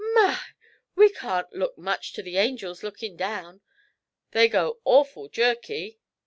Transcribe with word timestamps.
My! 0.15 0.39
we 0.95 1.09
can't 1.09 1.53
look 1.53 1.77
much 1.77 2.13
to 2.13 2.23
the 2.23 2.37
angels 2.37 2.81
lookin' 2.81 3.15
down. 3.15 3.61
They 4.31 4.49
go 4.49 4.79
awful 4.83 5.29
jerky.' 5.29 5.99